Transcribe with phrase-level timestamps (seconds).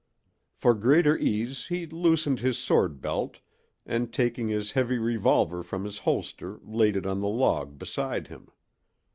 [0.55, 3.37] For greater ease he loosened his sword belt
[3.85, 8.49] and taking his heavy revolver from his holster laid it on the log beside him.